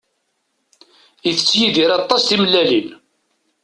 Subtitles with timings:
[1.29, 2.89] Itett Yidir aṭas timellalin.